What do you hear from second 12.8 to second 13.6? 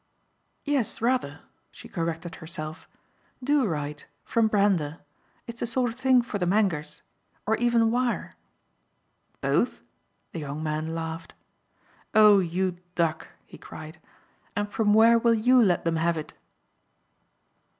duck!" he